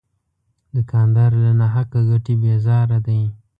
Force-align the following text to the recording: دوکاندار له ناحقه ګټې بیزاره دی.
دوکاندار 0.75 1.31
له 1.43 1.51
ناحقه 1.59 1.99
ګټې 2.09 2.33
بیزاره 2.41 2.99
دی. 3.07 3.21